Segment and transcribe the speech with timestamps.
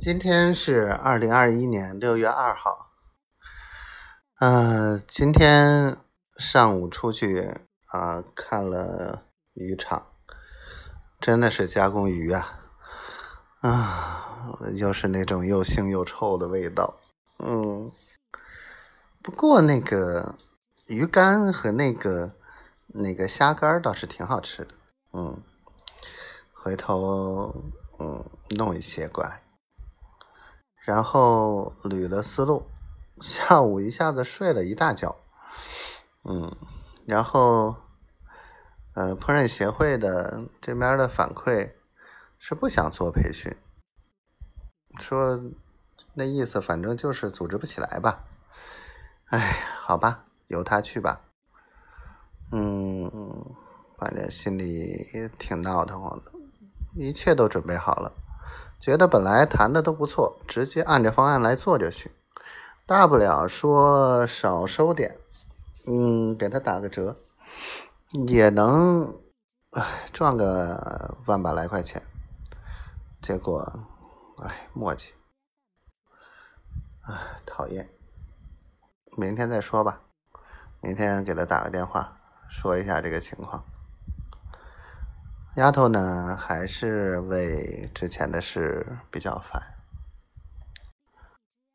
[0.00, 2.90] 今天是二零二一年六月二号。
[4.38, 5.94] 呃，今天
[6.38, 7.54] 上午出去
[7.88, 10.06] 啊看了渔场，
[11.20, 12.60] 真的是加工鱼啊，
[13.60, 16.98] 啊，又是那种又腥又臭的味道。
[17.38, 17.92] 嗯，
[19.20, 20.34] 不过那个
[20.86, 22.34] 鱼干和那个
[22.86, 24.74] 那个虾干倒是挺好吃的。
[25.12, 25.42] 嗯，
[26.54, 27.54] 回头
[27.98, 28.24] 嗯
[28.56, 29.42] 弄一些过来。
[30.80, 32.66] 然后捋了思路，
[33.20, 35.14] 下午一下子睡了一大觉，
[36.24, 36.50] 嗯，
[37.06, 37.76] 然后，
[38.94, 41.72] 呃，烹饪协会的这边的反馈
[42.38, 43.54] 是不想做培训，
[44.98, 45.38] 说
[46.14, 48.24] 那意思反正就是组织不起来吧，
[49.26, 51.20] 哎，好吧，由他去吧，
[52.52, 53.10] 嗯，
[53.98, 56.32] 反正心里也挺闹腾慌的，
[56.96, 58.12] 一切都准备好了。
[58.80, 62.10] 觉得本来谈的都不错，直接按着方案来做就行，
[62.86, 65.18] 大不了说少收点，
[65.86, 67.14] 嗯，给他打个折，
[68.26, 69.14] 也能，
[69.72, 72.02] 哎，赚个万把来块钱。
[73.20, 73.60] 结果，
[74.42, 75.08] 哎，磨叽，
[77.02, 77.14] 哎，
[77.44, 77.86] 讨厌。
[79.14, 80.00] 明天再说吧，
[80.80, 82.16] 明天给他打个电话，
[82.48, 83.62] 说一下这个情况。
[85.60, 89.60] 丫头呢，还是为之前的事比较烦，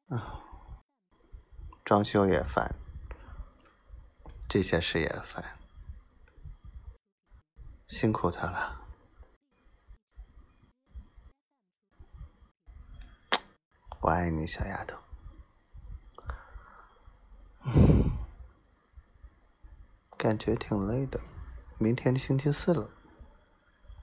[0.08, 0.42] 啊，
[1.84, 2.74] 装修也烦，
[4.50, 5.60] 这些事也烦，
[7.88, 8.82] 辛苦她了，
[14.02, 14.98] 我爱你，小丫头，
[20.18, 21.20] 感觉挺累的，
[21.78, 22.90] 明天星期四了。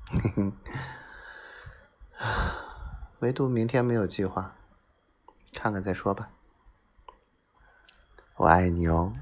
[0.08, 0.53] 哼哼，
[3.20, 4.56] 唯独明天没有计划，
[5.53, 6.31] 看看再说吧。
[8.36, 9.14] 我爱你哦。